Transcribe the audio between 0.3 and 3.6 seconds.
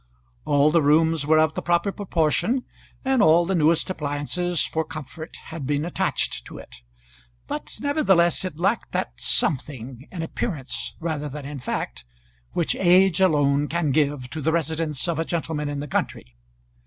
All the rooms were of the proper proportion, and all the